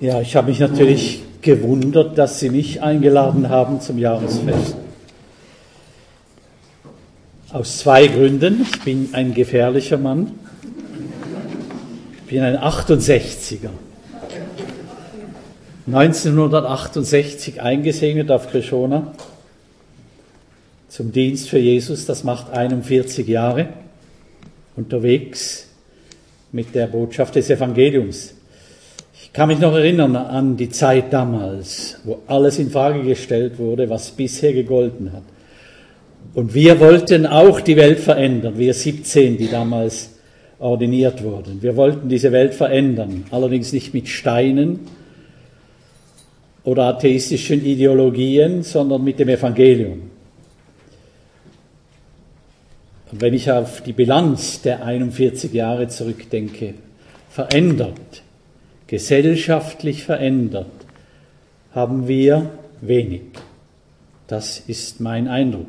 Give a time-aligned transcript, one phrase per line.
[0.00, 4.76] Ja, ich habe mich natürlich gewundert, dass Sie mich eingeladen haben zum Jahresfest.
[7.52, 8.62] Aus zwei Gründen.
[8.62, 10.38] Ich bin ein gefährlicher Mann.
[12.18, 13.70] Ich bin ein 68er.
[15.88, 19.14] 1968 eingesegnet auf Krishona
[20.88, 22.06] zum Dienst für Jesus.
[22.06, 23.70] Das macht 41 Jahre
[24.76, 25.66] unterwegs
[26.52, 28.37] mit der Botschaft des Evangeliums.
[29.28, 33.88] Ich kann mich noch erinnern an die Zeit damals, wo alles in Frage gestellt wurde,
[33.88, 35.22] was bisher gegolten hat.
[36.34, 40.14] Und wir wollten auch die Welt verändern, wir 17, die damals
[40.58, 41.62] ordiniert wurden.
[41.62, 44.80] Wir wollten diese Welt verändern, allerdings nicht mit Steinen
[46.64, 50.10] oder atheistischen Ideologien, sondern mit dem Evangelium.
[53.12, 56.74] Und wenn ich auf die Bilanz der 41 Jahre zurückdenke,
[57.30, 58.22] verändert,
[58.88, 60.66] gesellschaftlich verändert,
[61.72, 63.22] haben wir wenig.
[64.26, 65.66] Das ist mein Eindruck.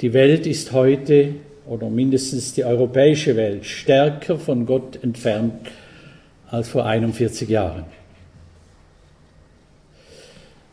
[0.00, 5.54] Die Welt ist heute, oder mindestens die europäische Welt, stärker von Gott entfernt
[6.50, 7.84] als vor 41 Jahren.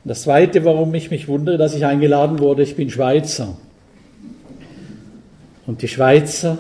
[0.03, 3.58] Das Zweite, warum ich mich wundere, dass ich eingeladen wurde, ich bin Schweizer.
[5.67, 6.58] Und die Schweizer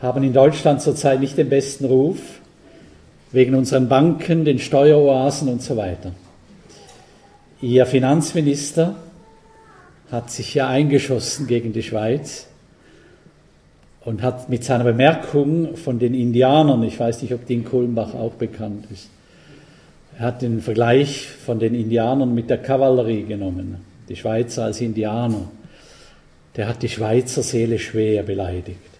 [0.00, 2.18] haben in Deutschland zurzeit nicht den besten Ruf,
[3.32, 6.12] wegen unseren Banken, den Steueroasen und so weiter.
[7.60, 8.94] Ihr Finanzminister
[10.10, 12.46] hat sich ja eingeschossen gegen die Schweiz
[14.04, 18.14] und hat mit seiner Bemerkung von den Indianern, ich weiß nicht, ob die in Kulmbach
[18.14, 19.10] auch bekannt ist,
[20.18, 23.76] er hat den Vergleich von den Indianern mit der Kavallerie genommen,
[24.08, 25.48] die Schweizer als Indianer
[26.58, 28.97] der hat die Schweizer Seele schwer beleidigt.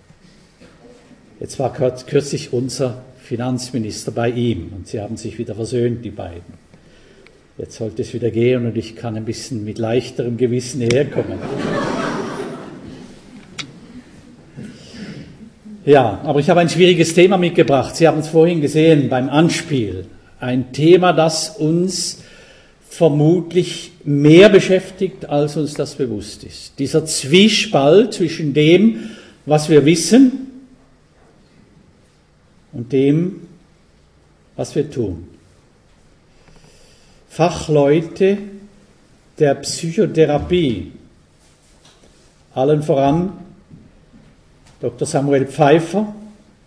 [1.41, 6.69] Jetzt war kürzlich unser Finanzminister bei ihm und sie haben sich wieder versöhnt, die beiden.
[7.59, 11.39] Jetzt sollte es wieder gehen und ich kann ein bisschen mit leichterem Gewissen herkommen.
[15.85, 17.95] Ja, aber ich habe ein schwieriges Thema mitgebracht.
[17.95, 20.07] Sie haben es vorhin gesehen beim Anspiel.
[20.41, 22.23] Ein Thema, das uns
[22.89, 26.79] vermutlich mehr beschäftigt, als uns das bewusst ist.
[26.81, 29.11] Dieser Zwiespalt zwischen dem,
[29.47, 30.48] was wir wissen
[32.79, 33.49] und dem,
[34.55, 35.27] was wir tun.
[37.29, 38.39] Fachleute
[39.41, 40.93] der Psychotherapie,
[42.55, 43.33] allen voran
[44.81, 45.09] Dr.
[45.09, 46.15] Samuel Pfeiffer,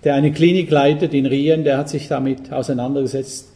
[0.04, 3.48] der eine Klinik leitet in Rien, der hat sich damit auseinandergesetzt,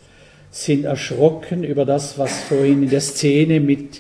[0.50, 4.00] sind erschrocken über das, was vorhin in der Szene mit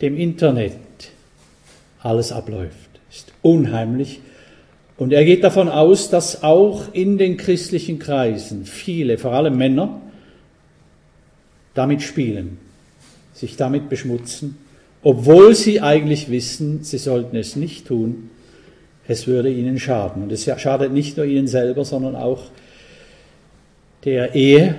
[0.00, 0.72] dem Internet
[2.00, 2.90] alles abläuft.
[3.08, 4.20] Ist unheimlich.
[4.96, 10.00] Und er geht davon aus, dass auch in den christlichen Kreisen viele, vor allem Männer,
[11.74, 12.58] damit spielen,
[13.32, 14.56] sich damit beschmutzen,
[15.02, 18.30] obwohl sie eigentlich wissen, sie sollten es nicht tun,
[19.08, 20.22] es würde ihnen schaden.
[20.22, 22.44] Und es schadet nicht nur ihnen selber, sondern auch
[24.04, 24.76] der Ehe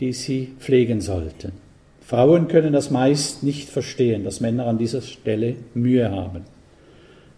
[0.00, 1.52] die sie pflegen sollten.
[2.00, 6.44] Frauen können das meist nicht verstehen, dass Männer an dieser Stelle Mühe haben.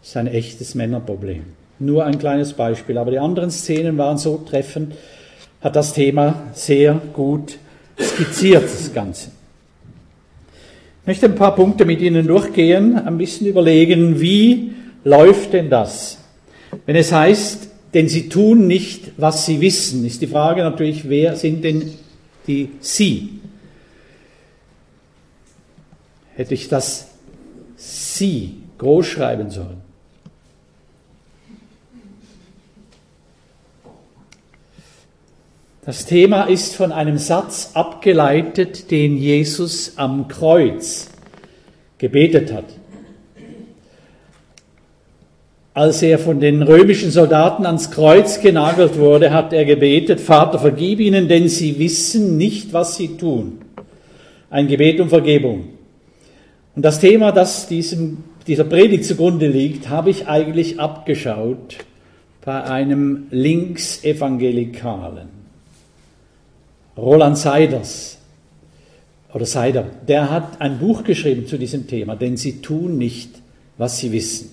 [0.00, 1.44] Das ist ein echtes Männerproblem.
[1.78, 4.94] Nur ein kleines Beispiel, aber die anderen Szenen waren so treffend,
[5.61, 7.59] hat das Thema sehr gut
[8.00, 9.31] skizziert, das Ganze.
[11.03, 14.72] Ich möchte ein paar Punkte mit Ihnen durchgehen, ein bisschen überlegen, wie
[15.05, 16.19] läuft denn das?
[16.84, 21.37] Wenn es heißt, denn Sie tun nicht, was Sie wissen, ist die Frage natürlich, wer
[21.37, 21.93] sind denn
[22.47, 23.41] die Sie.
[26.34, 27.09] Hätte ich das
[27.77, 29.88] Sie groß schreiben sollen.
[35.88, 41.09] Das Thema ist von einem Satz abgeleitet, den Jesus am Kreuz
[41.97, 42.66] gebetet hat.
[45.72, 51.00] Als er von den römischen Soldaten ans Kreuz genagelt wurde, hat er gebetet, Vater, vergib
[51.00, 53.60] ihnen, denn sie wissen nicht, was sie tun.
[54.51, 55.71] Ein Gebet um Vergebung.
[56.77, 61.78] Und das Thema, das diesem, dieser Predigt zugrunde liegt, habe ich eigentlich abgeschaut
[62.45, 65.37] bei einem Linksevangelikalen.
[66.98, 68.18] Roland Seiders
[69.33, 73.30] oder Seider, der hat ein Buch geschrieben zu diesem Thema, denn sie tun nicht,
[73.77, 74.50] was sie wissen.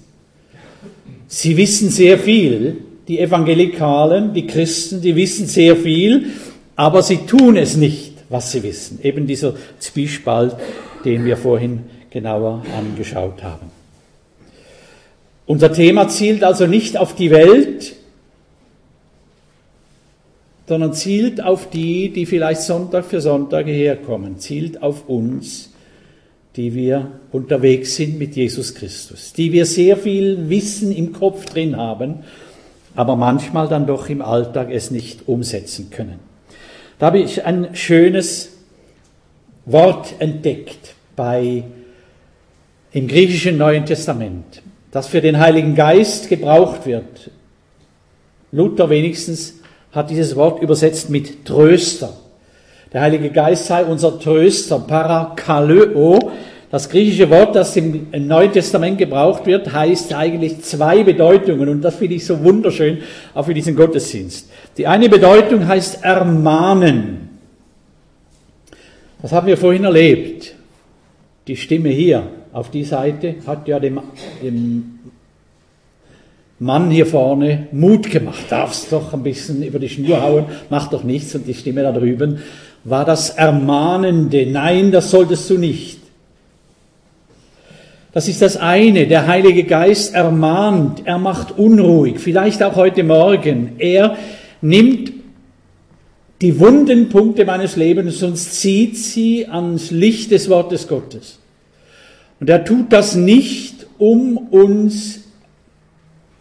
[1.28, 2.78] Sie wissen sehr viel,
[3.08, 6.28] die Evangelikalen, die Christen, die wissen sehr viel,
[6.76, 9.00] aber sie tun es nicht, was sie wissen.
[9.02, 10.56] Eben dieser Zwiespalt,
[11.04, 13.72] den wir vorhin genauer angeschaut haben.
[15.46, 17.96] Unser Thema zielt also nicht auf die Welt,
[20.68, 25.72] sondern zielt auf die, die vielleicht Sonntag für Sonntag herkommen, zielt auf uns,
[26.56, 31.76] die wir unterwegs sind mit Jesus Christus, die wir sehr viel Wissen im Kopf drin
[31.76, 32.20] haben,
[32.96, 36.20] aber manchmal dann doch im Alltag es nicht umsetzen können.
[36.98, 38.54] Da habe ich ein schönes
[39.66, 41.64] Wort entdeckt bei,
[42.92, 44.62] im griechischen Neuen Testament,
[44.92, 47.32] das für den Heiligen Geist gebraucht wird.
[48.54, 49.56] Luther wenigstens
[49.96, 52.14] hat dieses Wort übersetzt mit Tröster.
[52.92, 56.32] Der Heilige Geist sei unser Tröster, Parakaleo.
[56.70, 61.96] Das griechische Wort, das im Neuen Testament gebraucht wird, heißt eigentlich zwei Bedeutungen und das
[61.96, 63.00] finde ich so wunderschön,
[63.34, 64.50] auch für diesen Gottesdienst.
[64.78, 67.30] Die eine Bedeutung heißt ermahnen.
[69.22, 70.54] Das haben wir vorhin erlebt.
[71.48, 74.02] Die Stimme hier auf die Seite hat ja dem,
[74.44, 74.95] dem
[76.60, 81.04] Mann hier vorne Mut gemacht, darfst doch ein bisschen über die Schnur hauen, mach doch
[81.04, 81.36] nichts.
[81.36, 82.40] Und die Stimme da drüben
[82.86, 86.00] war das Ermahnende, nein, das solltest du nicht.
[88.14, 93.74] Das ist das eine, der Heilige Geist ermahnt, er macht unruhig, vielleicht auch heute Morgen.
[93.78, 94.16] Er
[94.62, 95.12] nimmt
[96.42, 101.40] die wunden Punkte meines Lebens und zieht sie ans Licht des Wortes Gottes.
[102.40, 105.25] Und er tut das nicht, um uns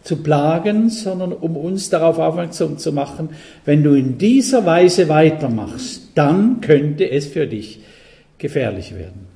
[0.05, 3.31] zu plagen, sondern um uns darauf aufmerksam zu machen,
[3.65, 7.81] wenn du in dieser Weise weitermachst, dann könnte es für dich
[8.39, 9.27] gefährlich werden.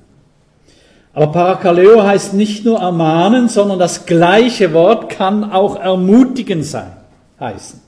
[1.13, 6.91] Aber Parakaleo heißt nicht nur ermahnen, sondern das gleiche Wort kann auch ermutigen sein,
[7.39, 7.81] heißen.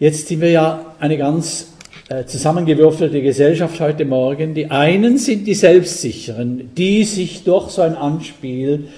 [0.00, 1.68] Jetzt sind wir ja eine ganz
[2.08, 4.54] äh, zusammengewürfelte Gesellschaft heute Morgen.
[4.54, 8.88] Die einen sind die Selbstsicheren, die sich durch so ein Anspiel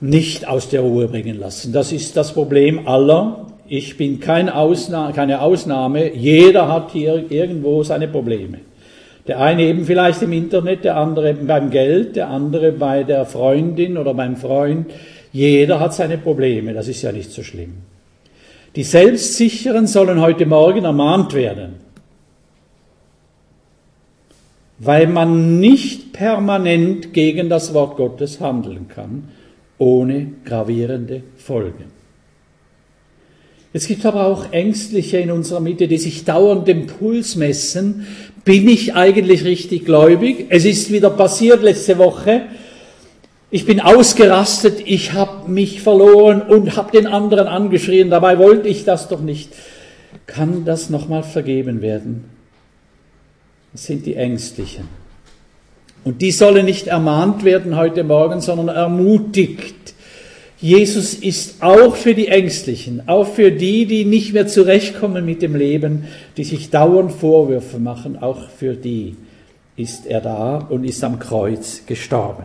[0.00, 1.72] nicht aus der Ruhe bringen lassen.
[1.72, 3.46] Das ist das Problem aller.
[3.68, 6.14] Ich bin kein Ausna keine Ausnahme.
[6.14, 8.58] Jeder hat hier irgendwo seine Probleme.
[9.26, 13.98] Der eine eben vielleicht im Internet, der andere beim Geld, der andere bei der Freundin
[13.98, 14.86] oder beim Freund.
[15.32, 16.74] Jeder hat seine Probleme.
[16.74, 17.74] Das ist ja nicht so schlimm.
[18.76, 21.86] Die Selbstsicheren sollen heute Morgen ermahnt werden.
[24.78, 29.28] Weil man nicht permanent gegen das Wort Gottes handeln kann,
[29.78, 31.96] ohne gravierende Folgen.
[33.72, 38.06] Es gibt aber auch Ängstliche in unserer Mitte, die sich dauernd den Puls messen.
[38.44, 40.46] Bin ich eigentlich richtig gläubig?
[40.48, 42.46] Es ist wieder passiert letzte Woche.
[43.50, 48.08] Ich bin ausgerastet, ich habe mich verloren und habe den anderen angeschrien.
[48.08, 49.52] Dabei wollte ich das doch nicht.
[50.26, 52.24] Kann das nochmal vergeben werden?
[53.72, 54.88] Das sind die Ängstlichen.
[56.06, 59.74] Und die sollen nicht ermahnt werden heute Morgen, sondern ermutigt.
[60.60, 65.56] Jesus ist auch für die Ängstlichen, auch für die, die nicht mehr zurechtkommen mit dem
[65.56, 66.04] Leben,
[66.36, 69.16] die sich dauernd Vorwürfe machen, auch für die
[69.74, 72.44] ist er da und ist am Kreuz gestorben.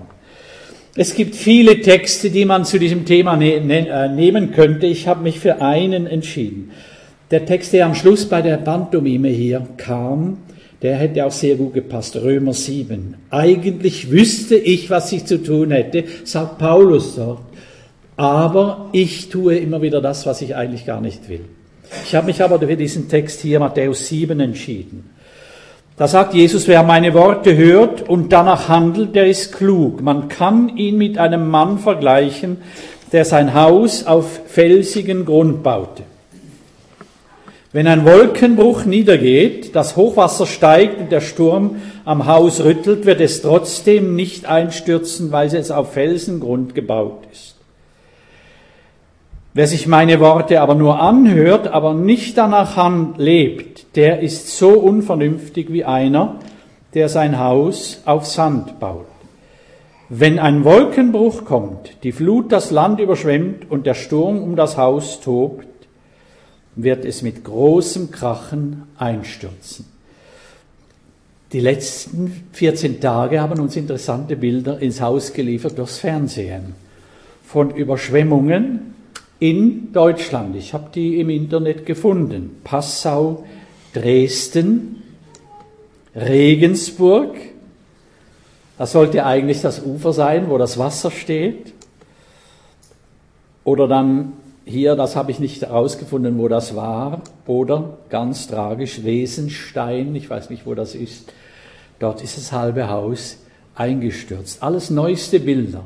[0.96, 4.88] Es gibt viele Texte, die man zu diesem Thema ne ne äh, nehmen könnte.
[4.88, 6.72] Ich habe mich für einen entschieden.
[7.30, 10.40] Der Text, der am Schluss bei der Pantomime hier kam,
[10.82, 12.16] der hätte auch sehr gut gepasst.
[12.16, 13.16] Römer 7.
[13.30, 17.42] Eigentlich wüsste ich, was ich zu tun hätte, sagt Paulus dort.
[18.18, 21.46] Aber ich tue immer wieder das, was ich eigentlich gar nicht will.
[22.06, 25.10] Ich habe mich aber für diesen Text hier, Matthäus 7, entschieden.
[25.98, 30.02] Da sagt Jesus, wer meine Worte hört und danach handelt, der ist klug.
[30.02, 32.58] Man kann ihn mit einem Mann vergleichen,
[33.12, 36.04] der sein Haus auf felsigen Grund baute.
[37.74, 43.42] Wenn ein Wolkenbruch niedergeht, das Hochwasser steigt und der Sturm am Haus rüttelt, wird es
[43.42, 47.56] trotzdem nicht einstürzen, weil es auf Felsengrund gebaut ist.
[49.54, 55.72] Wer sich meine Worte aber nur anhört, aber nicht danach lebt, der ist so unvernünftig
[55.72, 56.40] wie einer,
[56.94, 59.06] der sein Haus auf Sand baut.
[60.10, 65.22] Wenn ein Wolkenbruch kommt, die Flut das Land überschwemmt und der Sturm um das Haus
[65.22, 65.66] tobt,
[66.76, 69.86] wird es mit großem Krachen einstürzen.
[71.52, 76.76] Die letzten 14 Tage haben uns interessante Bilder ins Haus geliefert durchs Fernsehen
[77.44, 78.96] von Überschwemmungen
[79.40, 80.56] in Deutschland.
[80.56, 82.62] Ich habe die im Internet gefunden.
[82.64, 83.44] Passau,
[83.94, 85.04] Dresden,
[86.16, 87.36] Regensburg.
[88.78, 91.74] Das sollte eigentlich das Ufer sein, wo das Wasser steht.
[93.66, 94.34] Oder dann
[94.66, 100.50] hier, das habe ich nicht herausgefunden, wo das war, oder ganz tragisch, Wesenstein, ich weiß
[100.50, 101.34] nicht, wo das ist,
[102.00, 103.38] dort ist das halbe Haus
[103.76, 104.62] eingestürzt.
[104.62, 105.84] Alles neueste Bilder.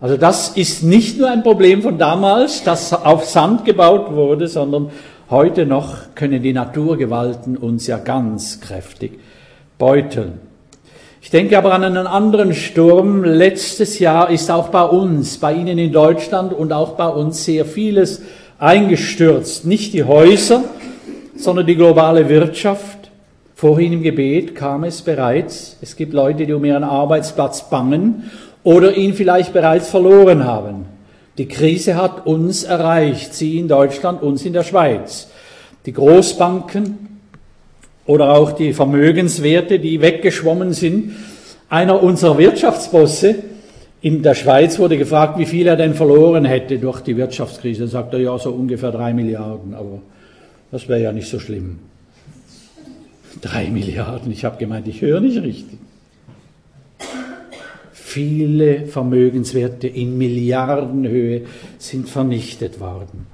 [0.00, 4.90] Also das ist nicht nur ein Problem von damals, das auf Sand gebaut wurde, sondern
[5.30, 9.20] Heute noch können die Naturgewalten uns ja ganz kräftig
[9.76, 10.40] beuteln.
[11.20, 13.24] Ich denke aber an einen anderen Sturm.
[13.24, 17.64] Letztes Jahr ist auch bei uns, bei Ihnen in Deutschland und auch bei uns sehr
[17.64, 18.22] vieles
[18.58, 19.66] eingestürzt.
[19.66, 20.64] Nicht die Häuser,
[21.36, 23.10] sondern die globale Wirtschaft.
[23.54, 25.76] Vorhin im Gebet kam es bereits.
[25.80, 28.30] Es gibt Leute, die um ihren Arbeitsplatz bangen
[28.62, 30.86] oder ihn vielleicht bereits verloren haben.
[31.36, 35.28] Die Krise hat uns erreicht, Sie in Deutschland, uns in der Schweiz.
[35.86, 37.07] Die Großbanken
[38.08, 41.12] oder auch die Vermögenswerte, die weggeschwommen sind.
[41.68, 43.36] Einer unserer Wirtschaftsbosse
[44.00, 47.82] in der Schweiz wurde gefragt, wie viel er denn verloren hätte durch die Wirtschaftskrise.
[47.82, 50.00] Da sagt er, ja, so ungefähr drei Milliarden, aber
[50.72, 51.80] das wäre ja nicht so schlimm.
[53.42, 55.78] Drei Milliarden, ich habe gemeint, ich höre nicht richtig.
[57.92, 61.42] Viele Vermögenswerte in Milliardenhöhe
[61.76, 63.26] sind vernichtet worden.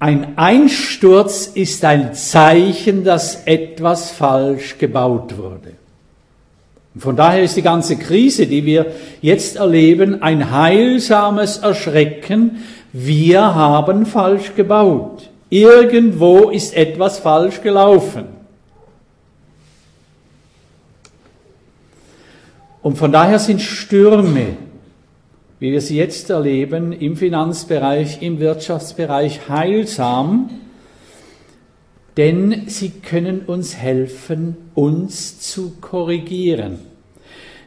[0.00, 5.72] Ein Einsturz ist ein Zeichen, dass etwas falsch gebaut wurde.
[6.96, 8.86] Von daher ist die ganze Krise, die wir
[9.20, 12.64] jetzt erleben, ein heilsames Erschrecken.
[12.92, 15.30] Wir haben falsch gebaut.
[15.50, 18.24] Irgendwo ist etwas falsch gelaufen.
[22.82, 24.56] Und von daher sind Stürme,
[25.60, 30.50] wie wir sie jetzt erleben, im Finanzbereich, im Wirtschaftsbereich heilsam,
[32.16, 36.78] denn sie können uns helfen, uns zu korrigieren.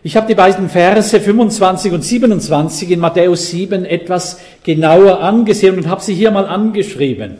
[0.04, 5.88] Ich habe die beiden Verse 25 und 27 in Matthäus 7 etwas genauer angesehen und
[5.88, 7.38] habe sie hier mal angeschrieben.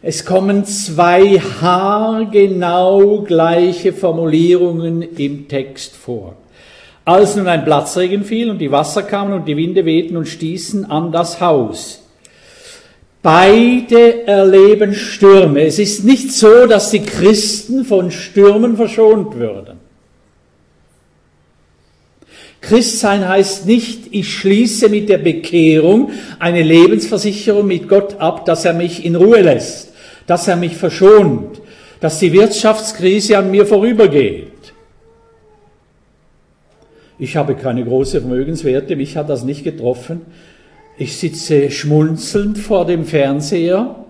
[0.00, 6.36] Es kommen zwei haargenau gleiche Formulierungen im Text vor.
[7.06, 10.90] Als nun ein Platzregen fiel und die Wasser kamen und die Winde wehten und stießen
[10.90, 12.02] an das Haus.
[13.22, 15.62] Beide erleben Stürme.
[15.62, 19.78] Es ist nicht so, dass die Christen von Stürmen verschont würden.
[22.60, 26.10] Christsein heißt nicht, ich schließe mit der Bekehrung
[26.40, 29.92] eine Lebensversicherung mit Gott ab, dass er mich in Ruhe lässt,
[30.26, 31.60] dass er mich verschont,
[32.00, 34.55] dass die Wirtschaftskrise an mir vorübergeht.
[37.18, 40.22] Ich habe keine große Vermögenswerte, mich hat das nicht getroffen.
[40.98, 44.04] Ich sitze schmunzelnd vor dem Fernseher,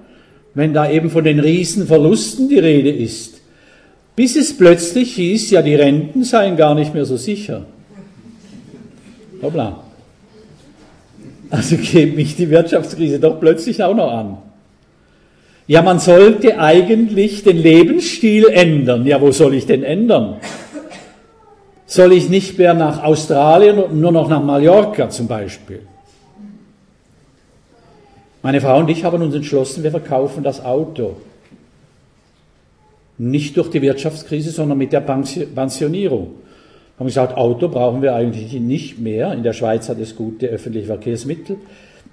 [0.54, 3.40] wenn da eben von den Riesenverlusten die Rede ist.
[4.16, 7.66] Bis es plötzlich hieß, ja, die Renten seien gar nicht mehr so sicher.
[9.42, 9.82] Hoppla.
[11.50, 14.38] Also geht mich die Wirtschaftskrise doch plötzlich auch noch an.
[15.68, 19.04] Ja, man sollte eigentlich den Lebensstil ändern.
[19.04, 20.36] Ja, wo soll ich denn ändern?
[21.86, 25.82] Soll ich nicht mehr nach Australien und nur noch nach Mallorca zum Beispiel?
[28.42, 31.16] Meine Frau und ich haben uns entschlossen, wir verkaufen das Auto.
[33.18, 36.34] Nicht durch die Wirtschaftskrise, sondern mit der Pensionierung
[36.98, 39.32] haben gesagt, Auto brauchen wir eigentlich nicht mehr.
[39.32, 41.56] In der Schweiz hat es gute öffentliche Verkehrsmittel.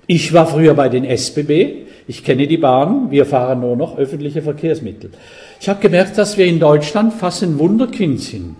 [0.08, 1.86] Ich war früher bei den SBB.
[2.08, 3.10] Ich kenne die Bahn.
[3.10, 5.12] Wir fahren nur noch öffentliche Verkehrsmittel.
[5.62, 8.56] Ich habe gemerkt, dass wir in Deutschland fast ein Wunderkind sind.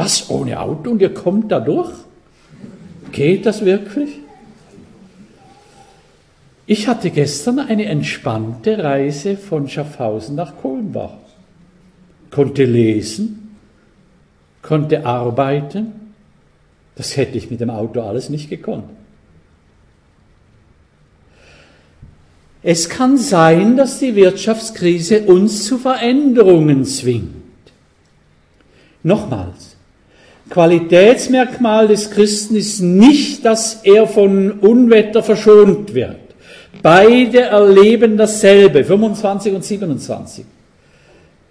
[0.00, 1.92] Was ohne Auto und ihr kommt da durch?
[3.12, 4.08] Geht das wirklich?
[6.64, 11.18] Ich hatte gestern eine entspannte Reise von Schaffhausen nach Kulmbach.
[12.30, 13.58] Konnte lesen,
[14.62, 15.92] konnte arbeiten.
[16.94, 18.88] Das hätte ich mit dem Auto alles nicht gekonnt.
[22.62, 27.34] Es kann sein, dass die Wirtschaftskrise uns zu Veränderungen zwingt.
[29.02, 29.69] Nochmals,
[30.50, 36.16] Qualitätsmerkmal des Christen ist nicht, dass er von Unwetter verschont wird.
[36.82, 40.44] Beide erleben dasselbe, 25 und 27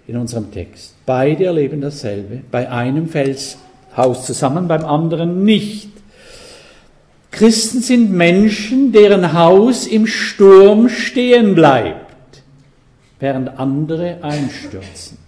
[0.06, 0.94] in unserem Text.
[1.06, 2.42] Beide erleben dasselbe.
[2.50, 3.56] Bei einem fällt
[3.96, 5.88] Haus zusammen, beim anderen nicht.
[7.30, 12.42] Christen sind Menschen, deren Haus im Sturm stehen bleibt,
[13.20, 15.19] während andere einstürzen.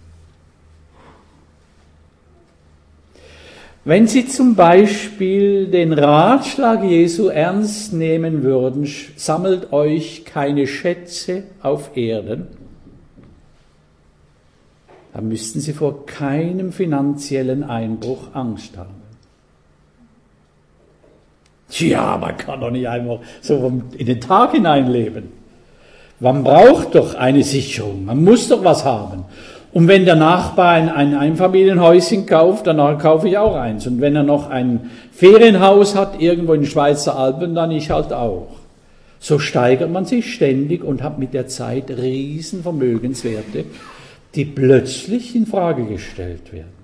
[3.85, 11.97] Wenn Sie zum Beispiel den Ratschlag Jesu ernst nehmen würden, sammelt euch keine Schätze auf
[11.97, 12.47] Erden,
[15.13, 19.03] dann müssten Sie vor keinem finanziellen Einbruch Angst haben.
[21.69, 25.33] Tja, man kann doch nicht einfach so in den Tag hineinleben.
[26.21, 29.25] Man braucht doch eine Sicherung, man muss doch was haben.
[29.73, 33.87] Und wenn der Nachbar ein, ein Einfamilienhäuschen kauft, dann kaufe ich auch eins.
[33.87, 38.13] Und wenn er noch ein Ferienhaus hat, irgendwo in den Schweizer Alpen, dann ich halt
[38.13, 38.49] auch.
[39.19, 43.65] so steigert man sich ständig und hat mit der Zeit Riesenvermögenswerte,
[44.35, 46.83] die plötzlich in Frage gestellt werden.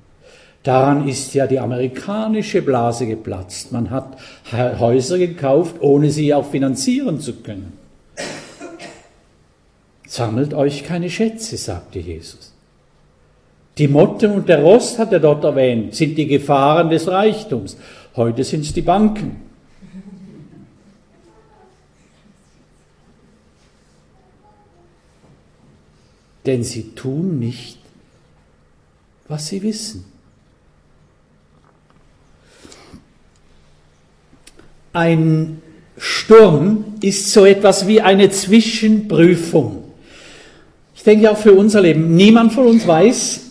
[0.62, 3.72] Daran ist ja die amerikanische Blase geplatzt.
[3.72, 4.18] Man hat
[4.52, 7.72] Häuser gekauft, ohne sie auch finanzieren zu können.
[10.06, 12.47] Sammelt euch keine Schätze, sagte Jesus.
[13.78, 17.76] Die Motte und der Rost hat er dort erwähnt, sind die Gefahren des Reichtums.
[18.16, 19.48] Heute sind es die Banken.
[26.48, 27.78] denn sie tun nicht,
[29.28, 30.06] was sie wissen.
[34.94, 35.60] Ein
[35.98, 39.92] Sturm ist so etwas wie eine Zwischenprüfung.
[40.96, 42.16] Ich denke auch für unser Leben.
[42.16, 43.47] Niemand von uns weiß,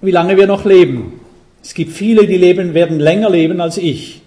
[0.00, 1.20] wie lange wir noch leben.
[1.62, 4.22] Es gibt viele, die leben, werden länger leben als ich.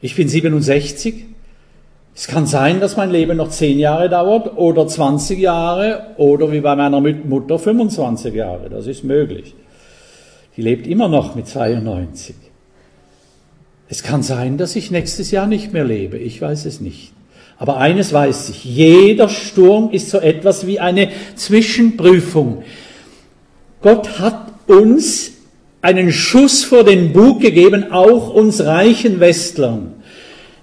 [0.00, 1.24] Ich bin 67.
[2.14, 6.60] Es kann sein, dass mein Leben noch 10 Jahre dauert oder 20 Jahre oder wie
[6.60, 8.70] bei meiner Mutter 25 Jahre.
[8.70, 9.54] Das ist möglich.
[10.56, 12.36] Die lebt immer noch mit 92.
[13.88, 16.18] Es kann sein, dass ich nächstes Jahr nicht mehr lebe.
[16.18, 17.12] Ich weiß es nicht.
[17.58, 18.64] Aber eines weiß ich.
[18.64, 22.62] Jeder Sturm ist so etwas wie eine Zwischenprüfung.
[23.84, 25.32] Gott hat uns
[25.82, 30.02] einen Schuss vor den Bug gegeben, auch uns reichen Westlern.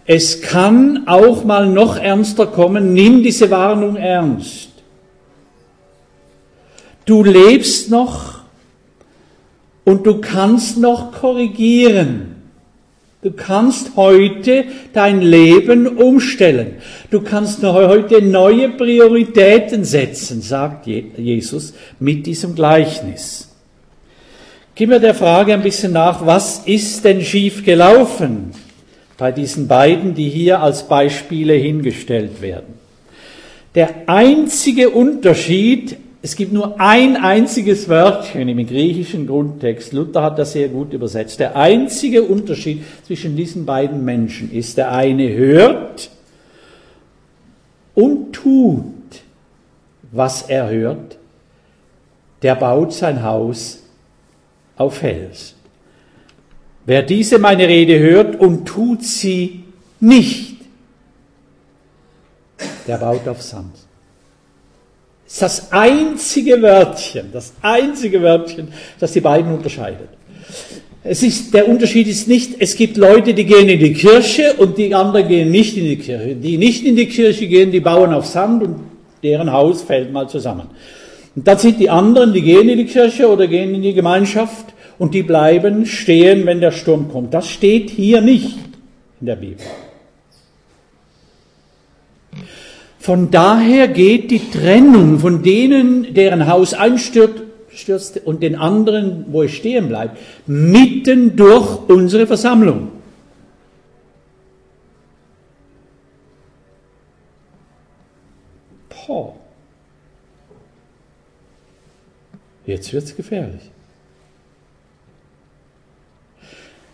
[0.07, 2.95] Es kann auch mal noch ernster kommen.
[2.95, 4.69] Nimm diese Warnung ernst.
[7.05, 8.39] Du lebst noch
[9.83, 12.30] und du kannst noch korrigieren.
[13.21, 16.77] Du kannst heute dein Leben umstellen.
[17.11, 23.47] Du kannst heute neue Prioritäten setzen, sagt Jesus mit diesem Gleichnis.
[24.73, 28.51] Gib mir der Frage ein bisschen nach, was ist denn schief gelaufen?
[29.21, 32.73] bei diesen beiden, die hier als Beispiele hingestellt werden.
[33.75, 40.53] Der einzige Unterschied, es gibt nur ein einziges Wörtchen im griechischen Grundtext, Luther hat das
[40.53, 46.11] sehr gut übersetzt, der einzige Unterschied zwischen diesen beiden Menschen ist, der eine hört
[47.95, 48.85] und tut,
[50.11, 51.17] was er hört,
[52.43, 53.81] der baut sein Haus
[54.75, 55.55] auf Fels.
[56.85, 59.63] Wer diese meine Rede hört und tut sie
[59.99, 60.57] nicht,
[62.87, 63.75] der baut auf Sand.
[65.39, 68.67] Das einzige Wörtchen, das einzige Wörtchen,
[68.99, 70.09] das die beiden unterscheidet.
[71.03, 74.77] Es ist, der Unterschied ist nicht, es gibt Leute, die gehen in die Kirche und
[74.77, 76.35] die anderen gehen nicht in die Kirche.
[76.35, 78.75] Die nicht in die Kirche gehen, die bauen auf Sand und
[79.23, 80.67] deren Haus fällt mal zusammen.
[81.35, 84.65] Und dann sind die anderen, die gehen in die Kirche oder gehen in die Gemeinschaft
[84.99, 87.33] und die bleiben stehen, wenn der Sturm kommt.
[87.33, 88.57] Das steht hier nicht
[89.19, 89.65] in der Bibel.
[93.01, 97.41] Von daher geht die Trennung von denen, deren Haus einstürzt
[98.25, 102.89] und den anderen, wo es stehen bleibt, mitten durch unsere Versammlung.
[109.07, 109.33] Boah.
[112.67, 113.71] Jetzt wird es gefährlich.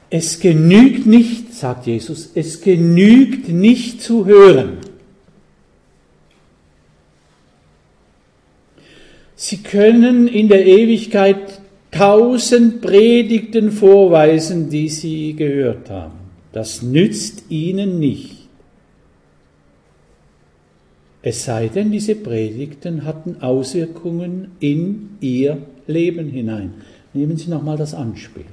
[0.09, 4.86] Es genügt nicht, sagt Jesus, es genügt nicht zu hören.
[9.39, 16.17] Sie können in der Ewigkeit tausend Predigten vorweisen, die Sie gehört haben.
[16.51, 18.49] Das nützt Ihnen nicht.
[21.21, 26.73] Es sei denn, diese Predigten hatten Auswirkungen in Ihr Leben hinein.
[27.13, 28.45] Nehmen Sie nochmal das Anspiel.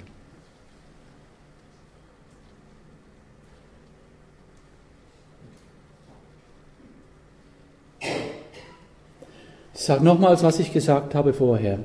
[9.75, 11.81] Ich sage nochmals, was ich gesagt habe vorher.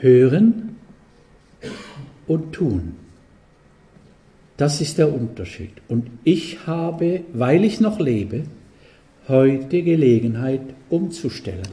[0.00, 0.76] Hören
[2.26, 2.96] und tun.
[4.58, 5.72] Das ist der Unterschied.
[5.88, 8.44] Und ich habe, weil ich noch lebe,
[9.26, 11.68] heute Gelegenheit umzustellen.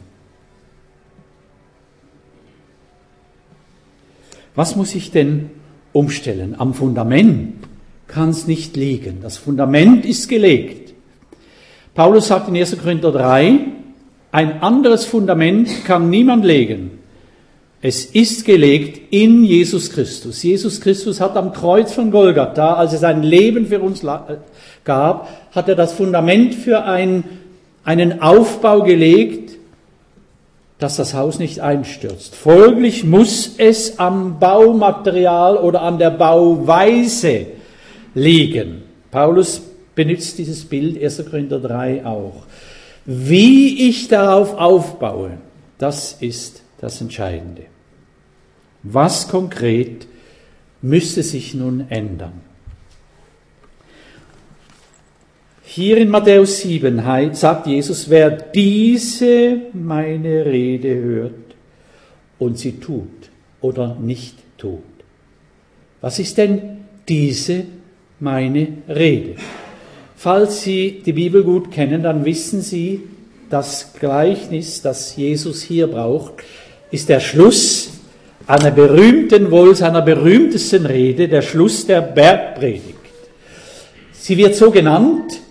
[4.56, 5.50] Was muss ich denn
[5.91, 6.56] umstellen?
[6.58, 7.56] Am Fundament
[8.08, 9.21] kann es nicht liegen.
[9.21, 10.85] Das Fundament ist gelegt.
[11.95, 12.77] Paulus sagt in 1.
[12.77, 13.60] Korinther 3,
[14.34, 16.99] ein anderes Fundament kann niemand legen.
[17.81, 20.43] Es ist gelegt in Jesus Christus.
[20.43, 24.01] Jesus Christus hat am Kreuz von Golgatha, als er sein Leben für uns
[24.84, 27.23] gab, hat er das Fundament für ein,
[27.86, 29.51] einen Aufbau gelegt,
[30.79, 32.36] dass das Haus nicht einstürzt.
[32.36, 37.45] Folglich muss es am Baumaterial oder an der Bauweise
[38.13, 38.84] liegen.
[39.12, 39.62] Paulus
[39.95, 41.25] benutzt dieses Bild 1.
[41.29, 42.43] Korinther 3 auch.
[43.05, 45.38] Wie ich darauf aufbaue,
[45.77, 47.63] das ist das Entscheidende.
[48.84, 50.08] Was konkret
[50.81, 52.41] müsste sich nun ändern?
[55.63, 57.01] Hier in Matthäus 7
[57.34, 61.55] sagt Jesus, wer diese meine Rede hört
[62.39, 63.29] und sie tut
[63.62, 64.84] oder nicht tut.
[66.01, 67.65] Was ist denn diese
[68.19, 69.36] meine Rede?
[70.25, 73.03] Falls Sie die Bibel gut kennen, dann wissen Sie,
[73.51, 76.33] das Gleichnis, das Jesus hier braucht,
[76.89, 77.91] ist der Schluss
[78.47, 82.97] einer berühmten, wohl seiner berühmtesten Rede, der Schluss der Bergpredigt.
[84.13, 85.41] Sie wird so genannt,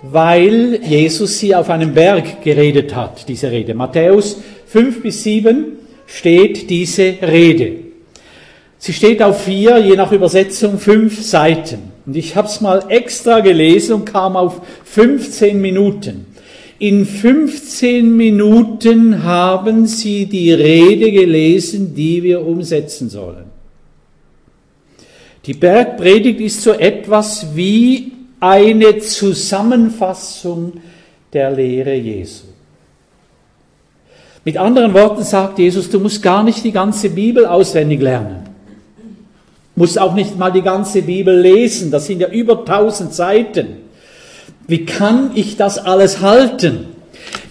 [0.00, 3.74] weil Jesus sie auf einem Berg geredet hat, diese Rede.
[3.74, 5.66] Matthäus 5 bis 7
[6.06, 7.72] steht diese Rede.
[8.78, 11.92] Sie steht auf vier, je nach Übersetzung, fünf Seiten.
[12.06, 16.26] Und ich habe es mal extra gelesen und kam auf 15 Minuten.
[16.78, 23.46] In 15 Minuten haben sie die Rede gelesen, die wir umsetzen sollen.
[25.46, 30.72] Die Bergpredigt ist so etwas wie eine Zusammenfassung
[31.32, 32.44] der Lehre Jesu.
[34.44, 38.53] Mit anderen Worten sagt Jesus, du musst gar nicht die ganze Bibel auswendig lernen.
[39.76, 41.90] Musst auch nicht mal die ganze Bibel lesen.
[41.90, 43.84] Das sind ja über tausend Seiten.
[44.66, 46.86] Wie kann ich das alles halten?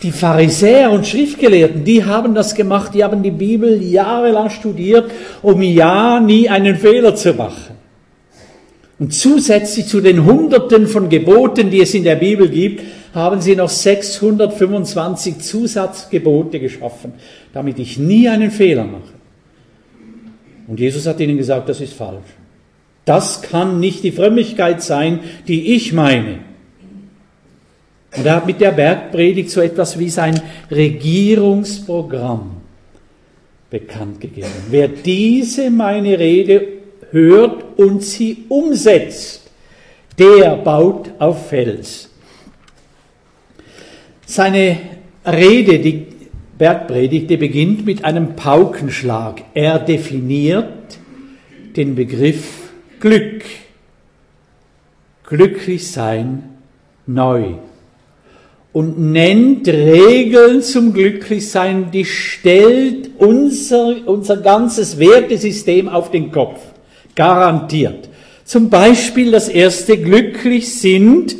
[0.01, 5.09] Die Pharisäer und Schriftgelehrten, die haben das gemacht, die haben die Bibel jahrelang studiert,
[5.41, 7.75] um ja nie einen Fehler zu machen.
[8.99, 12.83] Und zusätzlich zu den Hunderten von Geboten, die es in der Bibel gibt,
[13.13, 17.13] haben sie noch 625 Zusatzgebote geschaffen,
[17.53, 19.12] damit ich nie einen Fehler mache.
[20.67, 22.23] Und Jesus hat ihnen gesagt, das ist falsch.
[23.05, 26.39] Das kann nicht die Frömmigkeit sein, die ich meine.
[28.15, 30.39] Und er hat mit der Bergpredigt so etwas wie sein
[30.71, 32.57] Regierungsprogramm
[33.69, 34.47] bekannt gegeben.
[34.69, 36.67] Wer diese meine Rede
[37.11, 39.49] hört und sie umsetzt,
[40.19, 42.09] der baut auf Fels.
[44.25, 44.77] Seine
[45.25, 46.07] Rede, die
[46.57, 49.43] Bergpredigt, die beginnt mit einem Paukenschlag.
[49.53, 50.67] Er definiert
[51.75, 53.43] den Begriff Glück.
[55.25, 56.43] Glücklich sein
[57.05, 57.55] neu.
[58.71, 66.59] Und nennt Regeln zum Glücklichsein, die stellt unser, unser ganzes Wertesystem auf den Kopf.
[67.15, 68.09] Garantiert.
[68.45, 71.35] Zum Beispiel das erste, glücklich sind,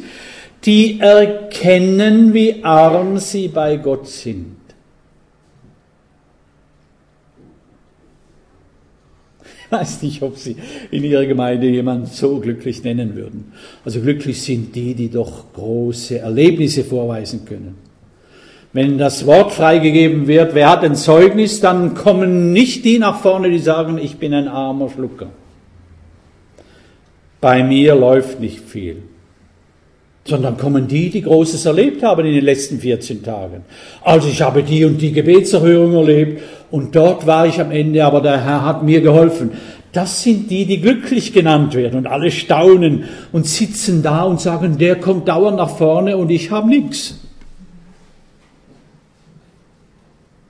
[0.66, 4.63] die erkennen, wie arm sie bei Gott sind.
[9.74, 10.56] Weiß nicht, ob Sie
[10.92, 13.52] in Ihrer Gemeinde jemanden so glücklich nennen würden.
[13.84, 17.76] Also glücklich sind die, die doch große Erlebnisse vorweisen können.
[18.72, 23.50] Wenn das Wort freigegeben wird, wer hat ein Zeugnis, dann kommen nicht die nach vorne,
[23.50, 25.30] die sagen, ich bin ein armer Schlucker
[27.44, 29.04] bei mir läuft nicht viel.
[30.26, 33.66] Sondern kommen die, die Großes erlebt haben in den letzten 14 Tagen.
[34.02, 38.22] Also ich habe die und die Gebetserhörung erlebt und dort war ich am Ende, aber
[38.22, 39.52] der Herr hat mir geholfen.
[39.92, 44.78] Das sind die, die glücklich genannt werden und alle staunen und sitzen da und sagen,
[44.80, 47.20] der kommt dauernd nach vorne und ich habe nichts.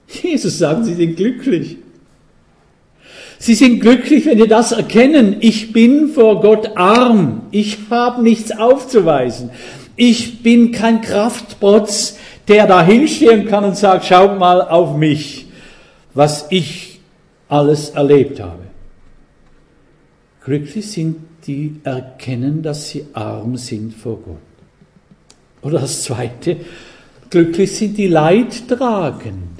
[0.08, 1.78] Jesus sagt, sie sind glücklich.
[3.44, 5.36] Sie sind glücklich, wenn sie das erkennen.
[5.42, 7.42] Ich bin vor Gott arm.
[7.52, 9.50] Ich habe nichts aufzuweisen.
[9.98, 15.48] Ich bin kein Kraftprotz, der da hinstehen kann und sagt, schaut mal auf mich,
[16.14, 17.02] was ich
[17.50, 18.64] alles erlebt habe.
[20.46, 24.38] Glücklich sind die erkennen, dass sie arm sind vor Gott.
[25.64, 26.56] Oder das zweite,
[27.30, 29.53] glücklich sind die Leidtragenden.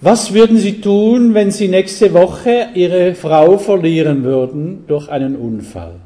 [0.00, 6.00] Was würden Sie tun, wenn Sie nächste Woche Ihre Frau verlieren würden durch einen Unfall?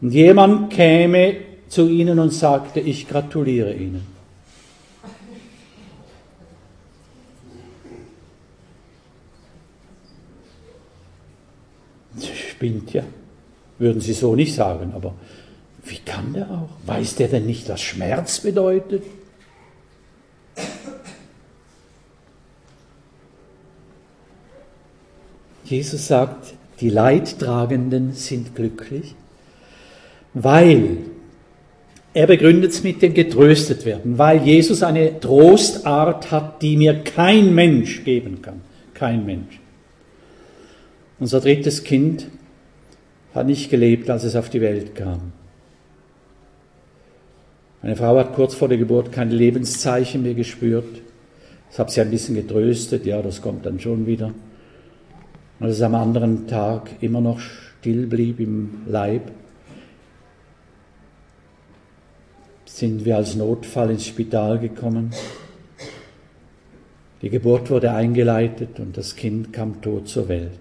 [0.00, 1.36] Und jemand käme
[1.68, 4.06] zu Ihnen und sagte, ich gratuliere Ihnen.
[12.16, 13.04] Sie spinnt ja,
[13.78, 15.14] würden Sie so nicht sagen, aber
[15.84, 16.68] wie kann der auch?
[16.86, 19.02] Weiß der denn nicht, was Schmerz bedeutet?
[25.64, 29.14] Jesus sagt, die Leidtragenden sind glücklich,
[30.34, 30.98] weil
[32.14, 37.54] Er begründet es mit dem getröstet werden, weil Jesus eine Trostart hat, die mir kein
[37.54, 38.60] Mensch geben kann.
[38.92, 39.60] Kein Mensch.
[41.18, 42.26] Unser drittes Kind
[43.34, 45.32] hat nicht gelebt, als es auf die Welt kam.
[47.80, 51.00] Meine Frau hat kurz vor der Geburt keine Lebenszeichen mehr gespürt.
[51.70, 54.34] Das habe sie ein bisschen getröstet, ja, das kommt dann schon wieder.
[55.62, 59.30] Als es am anderen Tag immer noch still blieb im Leib,
[62.64, 65.12] sind wir als Notfall ins Spital gekommen.
[67.22, 70.58] Die Geburt wurde eingeleitet und das Kind kam tot zur Welt.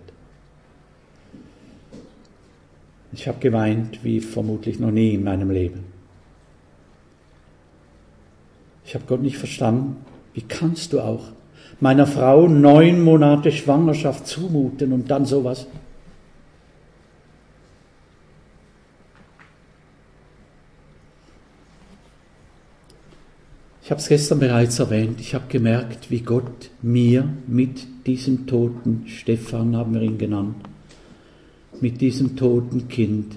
[3.12, 5.84] Ich habe geweint wie vermutlich noch nie in meinem Leben.
[8.86, 10.06] Ich habe Gott nicht verstanden.
[10.36, 11.32] Wie kannst du auch
[11.82, 15.68] meiner Frau neun Monate Schwangerschaft zumuten und dann sowas?
[23.84, 25.20] Ich habe es gestern bereits erwähnt.
[25.20, 30.56] Ich habe gemerkt, wie Gott mir mit diesem toten Stefan, haben wir ihn genannt,
[31.82, 33.36] mit diesem toten Kind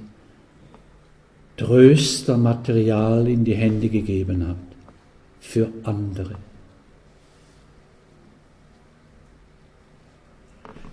[1.57, 4.57] Tröstermaterial in die Hände gegeben hat
[5.40, 6.37] für andere.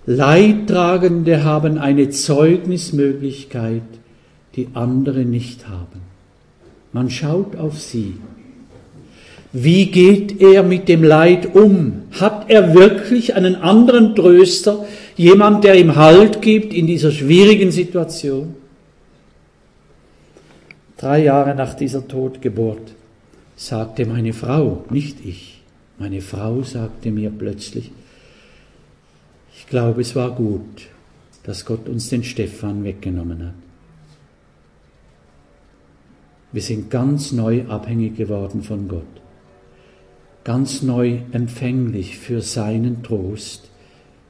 [0.04, 3.82] Leidtragende haben eine Zeugnismöglichkeit,
[4.56, 6.00] die andere nicht haben.
[6.92, 8.14] Man schaut auf sie.
[9.52, 12.02] Wie geht er mit dem Leid um?
[12.12, 14.84] Hat er wirklich einen anderen Tröster,
[15.16, 18.54] jemand, der ihm Halt gibt in dieser schwierigen Situation?
[20.96, 22.94] Drei Jahre nach dieser Totgeburt
[23.56, 25.60] sagte meine Frau, nicht ich.
[25.98, 28.01] Meine Frau sagte mir plötzlich, ich
[29.72, 30.88] glaube, es war gut,
[31.44, 33.54] dass Gott uns den Stefan weggenommen hat.
[36.52, 39.14] Wir sind ganz neu abhängig geworden von Gott,
[40.44, 43.70] ganz neu empfänglich für seinen Trost,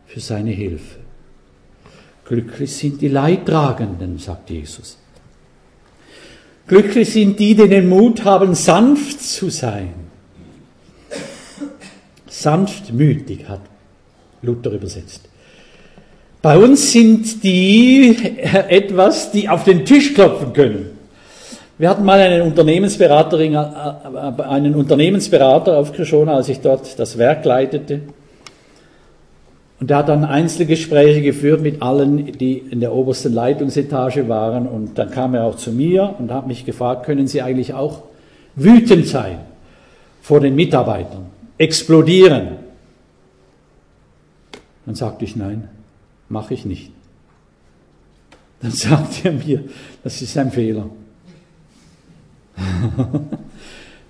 [0.07, 1.01] für seine Hilfe.
[2.25, 4.97] Glücklich sind die Leidtragenden, sagt Jesus.
[6.69, 9.93] Glücklich sind die, die den Mut haben, sanft zu sein.
[12.29, 13.63] Sanftmütig hat
[14.41, 15.32] Luther übersetzt.
[16.43, 18.17] Bei uns sind die
[18.69, 20.91] etwas, die auf den Tisch klopfen können.
[21.79, 27.45] Wir hatten mal einen Unternehmensberaterin, äh, einen Unternehmensberater auf Krishona, als ich dort das Werk
[27.45, 28.01] leitete.
[29.79, 34.67] Und er hat dann Einzelgespräche geführt mit allen, die in der obersten Leitungsetage waren.
[34.67, 38.03] Und dann kam er auch zu mir und hat mich gefragt, können Sie eigentlich auch
[38.57, 39.39] wütend sein
[40.21, 41.27] vor den Mitarbeitern,
[41.59, 42.49] explodieren?
[44.87, 45.69] Dann sagte ich, nein,
[46.33, 46.91] mache ich nicht.
[48.61, 49.65] Dann sagte er mir,
[50.03, 50.89] das ist ein Fehler.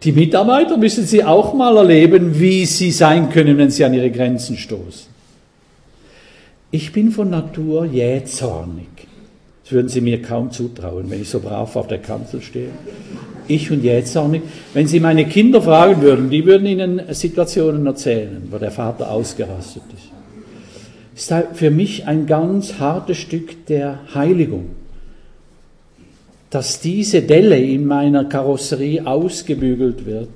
[0.03, 4.11] Die Mitarbeiter müssen Sie auch mal erleben, wie sie sein können, wenn sie an ihre
[4.11, 5.13] Grenzen stoßen.
[6.73, 8.89] Ich bin von Natur jähzornig.
[9.63, 12.71] Das würden Sie mir kaum zutrauen, wenn ich so brav auf der Kanzel stehe.
[13.47, 14.43] Ich und jähzornig.
[14.75, 19.85] Wenn Sie meine Kinder fragen würden, die würden Ihnen Situationen erzählen, wo der Vater ausgerastet
[19.95, 20.22] ist.
[21.23, 24.71] Ist für mich ein ganz hartes Stück der Heiligung,
[26.51, 30.31] dass diese Delle in meiner Karosserie ausgebügelt wird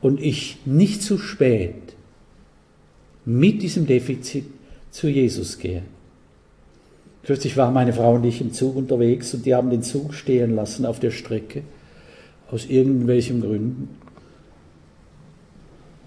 [0.00, 1.74] und ich nicht zu spät
[3.24, 4.46] mit diesem Defizit
[4.92, 5.82] zu Jesus gehe.
[7.24, 10.54] Kürzlich waren meine Frau und ich im Zug unterwegs und die haben den Zug stehen
[10.54, 11.62] lassen auf der Strecke,
[12.52, 13.88] aus irgendwelchen Gründen.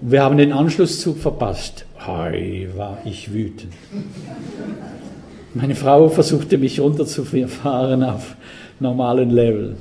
[0.02, 1.86] Wir haben den Anschlusszug verpasst.
[2.06, 3.74] Hei, war ich wütend.
[5.54, 8.36] Meine Frau versuchte mich runterzufahren auf
[8.80, 9.78] normalen Level.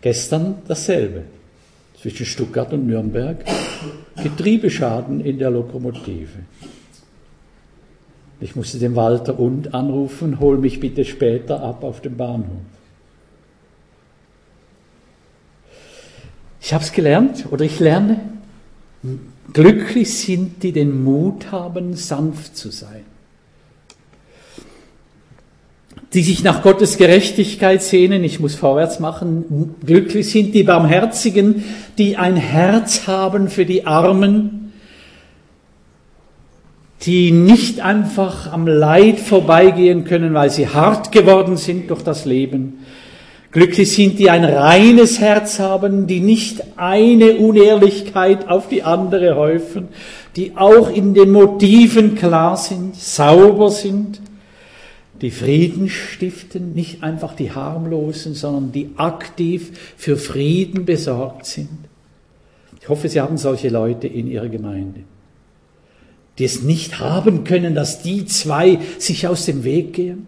[0.00, 1.24] Gestern dasselbe
[2.00, 3.44] zwischen Stuttgart und Nürnberg
[4.22, 6.40] Getriebeschaden in der Lokomotive.
[8.40, 12.79] Ich musste den Walter und anrufen, hol mich bitte später ab auf dem Bahnhof.
[16.60, 18.20] Ich habe es gelernt oder ich lerne.
[19.52, 23.04] Glücklich sind die den Mut haben, sanft zu sein
[26.12, 31.64] die sich nach Gottes Gerechtigkeit sehnen, ich muss vorwärts machen, glücklich sind die Barmherzigen,
[31.98, 34.72] die ein Herz haben für die Armen,
[37.02, 42.84] die nicht einfach am Leid vorbeigehen können, weil sie hart geworden sind durch das Leben.
[43.52, 49.88] Glücklich sind die ein reines Herz haben, die nicht eine Unehrlichkeit auf die andere häufen,
[50.36, 54.20] die auch in den Motiven klar sind, sauber sind
[55.20, 61.68] die Frieden stiften, nicht einfach die harmlosen, sondern die aktiv für Frieden besorgt sind.
[62.80, 65.00] Ich hoffe, Sie haben solche Leute in Ihrer Gemeinde,
[66.38, 70.26] die es nicht haben können, dass die zwei sich aus dem Weg gehen.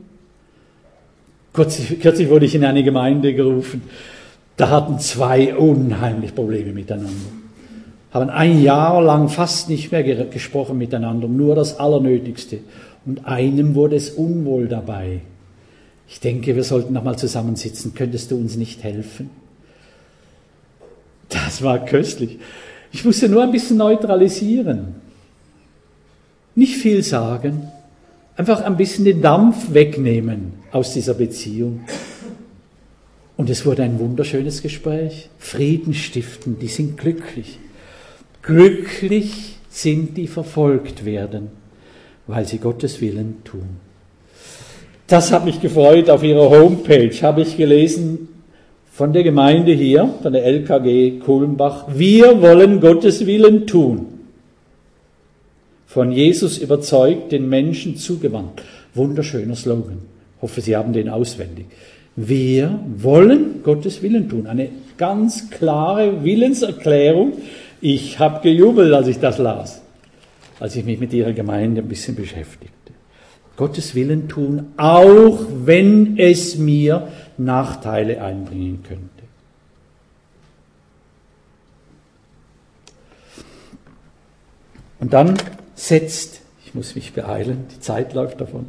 [1.52, 3.82] Kürzlich, kürzlich wurde ich in eine Gemeinde gerufen,
[4.56, 7.12] da hatten zwei unheimlich Probleme miteinander.
[8.10, 12.58] Haben ein Jahr lang fast nicht mehr gesprochen miteinander, nur das Allernötigste.
[13.06, 15.20] Und einem wurde es unwohl dabei.
[16.08, 17.94] Ich denke, wir sollten nochmal zusammensitzen.
[17.94, 19.30] Könntest du uns nicht helfen?
[21.30, 22.38] Das war köstlich.
[22.92, 24.96] Ich musste nur ein bisschen neutralisieren.
[26.54, 27.68] Nicht viel sagen.
[28.36, 31.80] Einfach ein bisschen den Dampf wegnehmen aus dieser Beziehung.
[33.36, 35.28] Und es wurde ein wunderschönes Gespräch.
[35.38, 37.58] Frieden stiften, die sind glücklich.
[38.42, 41.48] Glücklich sind die verfolgt werden,
[42.26, 43.76] weil sie Gottes Willen tun.
[45.06, 46.08] Das hat mich gefreut.
[46.10, 48.28] Auf ihrer Homepage habe ich gelesen
[48.92, 54.06] von der Gemeinde hier, von der LKG Kulmbach, wir wollen Gottes Willen tun.
[55.86, 58.62] Von Jesus überzeugt, den Menschen zugewandt.
[58.94, 60.11] Wunderschöner Slogan.
[60.42, 61.66] Ich hoffe, Sie haben den auswendig.
[62.16, 64.48] Wir wollen Gottes Willen tun.
[64.48, 67.34] Eine ganz klare Willenserklärung.
[67.80, 69.82] Ich habe gejubelt, als ich das las,
[70.58, 72.72] als ich mich mit ihrer Gemeinde ein bisschen beschäftigte.
[73.56, 77.06] Gottes Willen tun, auch wenn es mir
[77.38, 79.04] Nachteile einbringen könnte.
[84.98, 85.34] Und dann
[85.76, 88.66] setzt, ich muss mich beeilen, die Zeit läuft davon,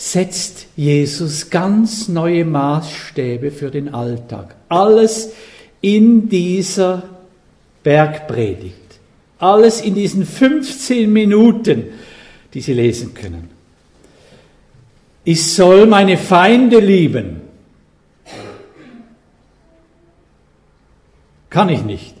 [0.00, 4.56] setzt Jesus ganz neue Maßstäbe für den Alltag.
[4.70, 5.32] Alles
[5.82, 7.02] in dieser
[7.82, 8.76] Bergpredigt.
[9.38, 11.84] Alles in diesen 15 Minuten,
[12.54, 13.50] die Sie lesen können.
[15.22, 17.42] Ich soll meine Feinde lieben.
[21.50, 22.14] Kann ich nicht.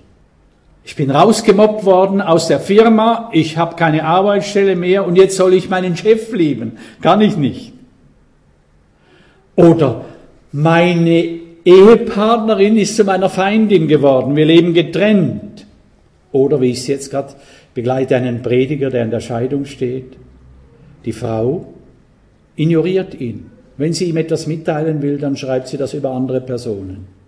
[0.90, 5.54] Ich bin rausgemobbt worden aus der Firma, ich habe keine Arbeitsstelle mehr und jetzt soll
[5.54, 6.78] ich meinen Chef lieben.
[7.00, 7.72] Kann ich nicht.
[9.54, 10.04] Oder
[10.50, 15.64] meine Ehepartnerin ist zu meiner Feindin geworden, wir leben getrennt.
[16.32, 17.34] Oder wie ich es jetzt gerade
[17.72, 20.16] begleite, einen Prediger, der in der Scheidung steht.
[21.04, 21.66] Die Frau
[22.56, 23.52] ignoriert ihn.
[23.76, 27.19] Wenn sie ihm etwas mitteilen will, dann schreibt sie das über andere Personen.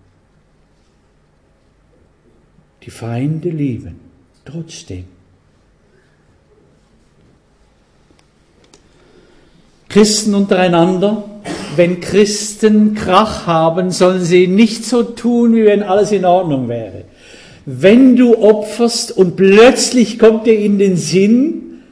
[2.85, 4.01] Die Feinde lieben,
[4.45, 5.05] trotzdem.
[9.89, 11.25] Christen untereinander,
[11.77, 17.05] wenn Christen Krach haben, sollen sie nicht so tun, wie wenn alles in Ordnung wäre.
[17.67, 21.83] Wenn du opferst und plötzlich kommt dir in den Sinn,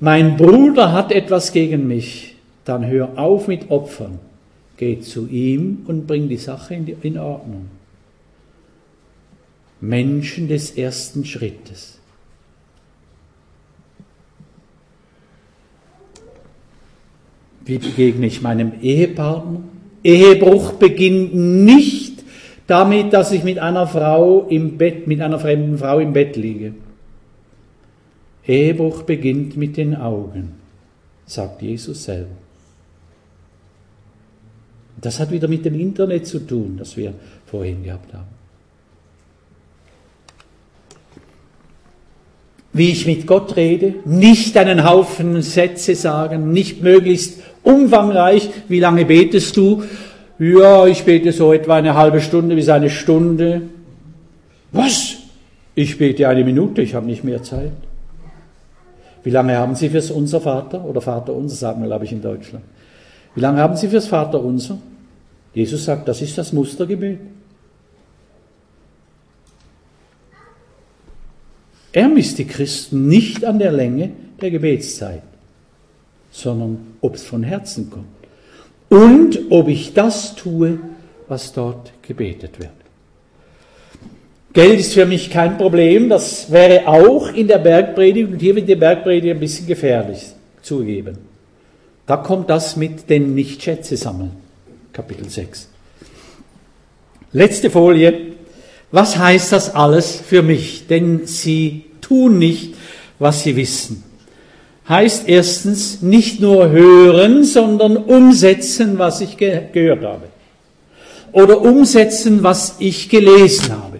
[0.00, 4.20] mein Bruder hat etwas gegen mich, dann hör auf mit Opfern.
[4.76, 7.77] Geh zu ihm und bring die Sache in Ordnung.
[9.80, 11.98] Menschen des ersten Schrittes.
[17.64, 19.60] Wie begegne ich meinem Ehepartner?
[20.02, 22.24] Ehebruch beginnt nicht
[22.66, 26.74] damit, dass ich mit einer Frau im Bett, mit einer fremden Frau im Bett liege.
[28.46, 30.54] Ehebruch beginnt mit den Augen,
[31.26, 32.36] sagt Jesus selber.
[35.00, 37.12] Das hat wieder mit dem Internet zu tun, das wir
[37.46, 38.37] vorhin gehabt haben.
[42.78, 48.50] Wie ich mit Gott rede, nicht einen Haufen Sätze sagen, nicht möglichst umfangreich.
[48.68, 49.82] Wie lange betest du?
[50.38, 53.62] Ja, ich bete so etwa eine halbe Stunde bis eine Stunde.
[54.70, 55.16] Was?
[55.74, 57.72] Ich bete eine Minute, ich habe nicht mehr Zeit.
[59.24, 62.22] Wie lange haben Sie fürs Unser Vater oder Vater Unser, sagen wir, glaube ich, in
[62.22, 62.64] Deutschland.
[63.34, 64.78] Wie lange haben Sie fürs Vater Unser?
[65.52, 67.18] Jesus sagt, das ist das Mustergebet.
[71.92, 75.22] Er misst die Christen nicht an der Länge der Gebetszeit
[76.30, 78.06] sondern ob es von Herzen kommt.
[78.88, 80.78] Und ob ich das tue,
[81.26, 82.70] was dort gebetet wird.
[84.52, 88.68] Geld ist für mich kein Problem, das wäre auch in der Bergpredigt, und hier wird
[88.68, 90.20] die Bergpredigt ein bisschen gefährlich
[90.62, 91.18] zugegeben.
[92.06, 94.32] Da kommt das mit den Nichtschätze sammeln,
[94.92, 95.68] Kapitel 6.
[97.32, 98.27] Letzte Folie.
[98.90, 100.86] Was heißt das alles für mich?
[100.86, 102.74] Denn sie tun nicht,
[103.18, 104.04] was sie wissen
[104.88, 110.28] heißt erstens nicht nur hören, sondern umsetzen, was ich ge gehört habe.
[111.32, 113.98] Oder umsetzen, was ich gelesen habe.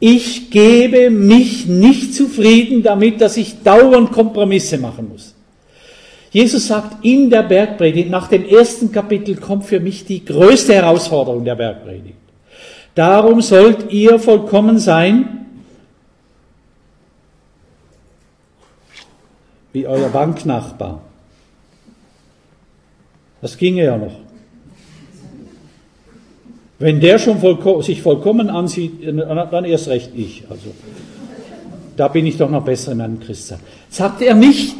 [0.00, 5.34] Ich gebe mich nicht zufrieden damit, dass ich dauernd Kompromisse machen muss.
[6.30, 11.44] Jesus sagt in der Bergpredigt, nach dem ersten Kapitel kommt für mich die größte Herausforderung
[11.44, 12.14] der Bergpredigt.
[12.98, 15.46] Darum sollt ihr vollkommen sein,
[19.72, 21.00] wie euer Banknachbar.
[23.40, 24.16] Das ginge ja noch.
[26.80, 30.42] Wenn der schon vollko sich vollkommen ansieht, dann erst recht ich.
[30.50, 30.74] Also,
[31.96, 33.60] da bin ich doch noch besser in meinem Christsein.
[33.90, 34.74] Sagt er nicht,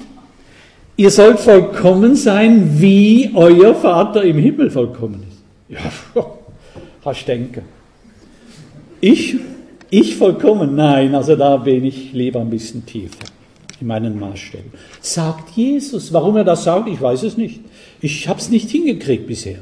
[0.96, 5.38] ihr sollt vollkommen sein, wie euer Vater im Himmel vollkommen ist.
[5.68, 6.20] Ja,
[7.04, 7.78] hast denken.
[9.01, 9.36] Ich,
[9.90, 10.74] ich vollkommen?
[10.74, 13.26] Nein, also da bin ich lieber ein bisschen tiefer
[13.80, 14.72] in meinen Maßstäben.
[15.01, 16.12] Sagt Jesus.
[16.12, 17.61] Warum er das sagt, ich weiß es nicht.
[18.01, 19.59] Ich habe es nicht hingekriegt bisher.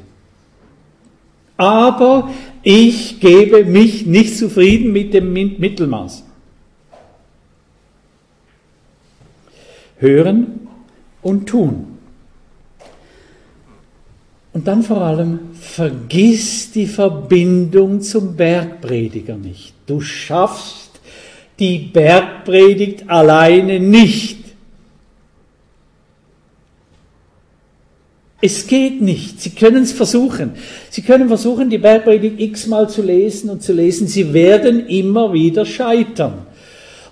[1.57, 2.31] Aber
[2.63, 6.25] ich gebe mich nicht zufrieden mit dem Mittelmaß.
[9.99, 10.69] Hören
[11.23, 11.96] und tun.
[14.57, 19.75] Und dann vor allem, vergiss die Verbindung zum Bergprediger nicht.
[19.85, 20.93] Du schaffst
[21.59, 24.39] die Bergpredigt alleine nicht.
[28.41, 29.43] Es geht nicht.
[29.43, 30.53] Sie können es versuchen.
[30.89, 34.07] Sie können versuchen, die Bergpredigt x-mal zu lesen und zu lesen.
[34.07, 36.47] Sie werden immer wieder scheitern.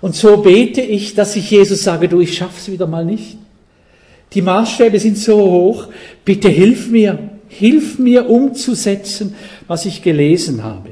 [0.01, 3.37] Und so bete ich, dass ich Jesus sage, du, ich schaff's wieder mal nicht.
[4.33, 5.89] Die Maßstäbe sind so hoch.
[6.25, 7.34] Bitte hilf mir.
[7.47, 9.35] Hilf mir umzusetzen,
[9.67, 10.91] was ich gelesen habe.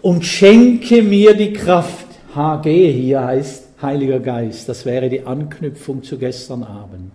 [0.00, 2.06] Und schenke mir die Kraft.
[2.34, 4.68] HG hier heißt Heiliger Geist.
[4.68, 7.12] Das wäre die Anknüpfung zu gestern Abend.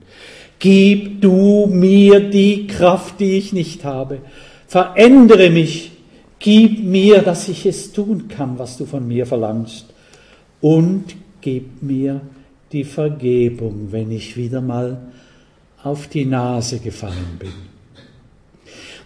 [0.60, 4.20] Gib du mir die Kraft, die ich nicht habe.
[4.68, 5.92] Verändere mich.
[6.40, 9.88] Gib mir, dass ich es tun kann, was du von mir verlangst.
[10.62, 12.22] Und gib mir
[12.72, 14.98] die Vergebung, wenn ich wieder mal
[15.84, 17.54] auf die Nase gefallen bin.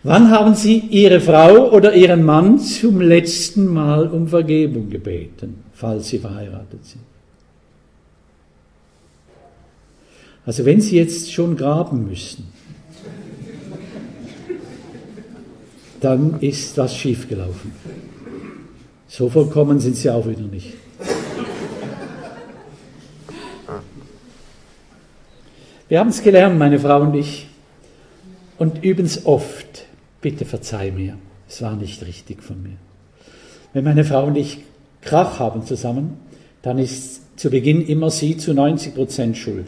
[0.04, 6.08] Wann haben Sie Ihre Frau oder Ihren Mann zum letzten Mal um Vergebung gebeten, falls
[6.08, 7.04] Sie verheiratet sind?
[10.44, 12.48] Also wenn Sie jetzt schon graben müssen,
[16.00, 17.72] dann ist was schiefgelaufen.
[19.08, 20.74] So vollkommen sind Sie auch wieder nicht.
[25.88, 27.48] Wir haben es gelernt, meine Frau und ich,
[28.58, 29.86] und üben es oft.
[30.22, 31.18] Bitte verzeih mir,
[31.48, 32.78] es war nicht richtig von mir.
[33.74, 34.60] Wenn meine Frau und ich
[35.02, 36.18] Krach haben zusammen,
[36.62, 39.66] dann ist zu Beginn immer sie zu 90 Prozent schuld.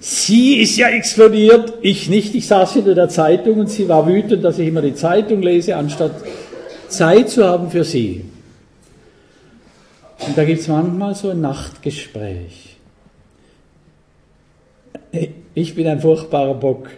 [0.00, 2.34] Sie ist ja explodiert, ich nicht.
[2.34, 5.76] Ich saß hinter der Zeitung und sie war wütend, dass ich immer die Zeitung lese,
[5.76, 6.12] anstatt
[6.88, 8.24] Zeit zu haben für sie.
[10.26, 12.67] Und da gibt es manchmal so ein Nachtgespräch.
[15.58, 16.88] Ich bin ein furchtbarer Bock.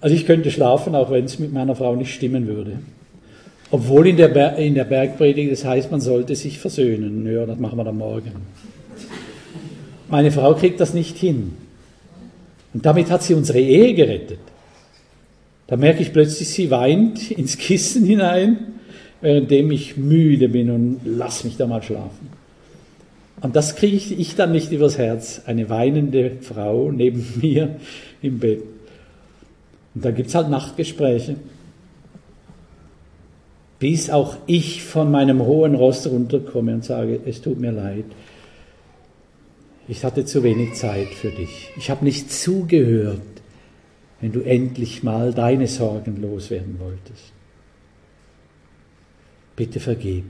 [0.00, 2.78] Also ich könnte schlafen, auch wenn es mit meiner Frau nicht stimmen würde.
[3.70, 7.30] Obwohl in der, Ber in der Bergpredigt das heißt, man sollte sich versöhnen.
[7.30, 8.32] Ja, das machen wir dann morgen.
[10.08, 11.52] Meine Frau kriegt das nicht hin.
[12.72, 14.38] Und damit hat sie unsere Ehe gerettet.
[15.66, 18.56] Da merke ich plötzlich, sie weint ins Kissen hinein,
[19.20, 22.37] währenddem ich müde bin und lass mich da mal schlafen.
[23.40, 25.42] Und das kriege ich dann nicht übers Herz.
[25.46, 27.76] Eine weinende Frau neben mir
[28.22, 28.62] im Bett.
[29.94, 31.36] Und da gibt es halt Nachtgespräche.
[33.78, 38.06] Bis auch ich von meinem hohen Ross runterkomme und sage, es tut mir leid,
[39.86, 41.70] ich hatte zu wenig Zeit für dich.
[41.76, 43.22] Ich habe nicht zugehört,
[44.20, 47.32] wenn du endlich mal deine Sorgen loswerden wolltest.
[49.56, 50.24] Bitte vergib.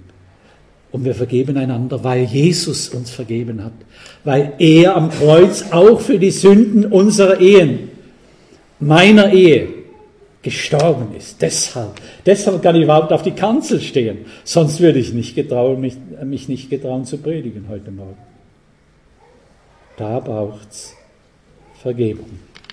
[0.90, 3.72] Und wir vergeben einander, weil Jesus uns vergeben hat.
[4.24, 7.90] Weil er am Kreuz auch für die Sünden unserer Ehen,
[8.80, 9.68] meiner Ehe,
[10.42, 11.42] gestorben ist.
[11.42, 14.18] Deshalb, deshalb kann ich überhaupt auf die Kanzel stehen.
[14.44, 18.16] Sonst würde ich nicht getrauen, mich, mich nicht getrauen zu predigen heute Morgen.
[19.96, 20.94] Da braucht's
[21.82, 22.30] Vergebung.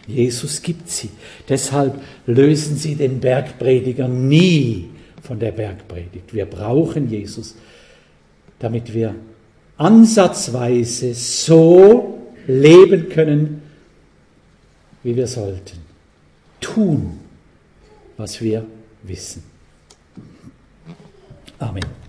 [0.07, 1.09] Jesus gibt sie.
[1.49, 4.89] Deshalb lösen sie den Bergprediger nie
[5.23, 6.33] von der Bergpredigt.
[6.33, 7.55] Wir brauchen Jesus,
[8.59, 9.15] damit wir
[9.77, 13.61] ansatzweise so leben können,
[15.03, 15.79] wie wir sollten.
[16.61, 17.19] Tun,
[18.17, 18.65] was wir
[19.03, 19.43] wissen.
[21.59, 22.04] Amen.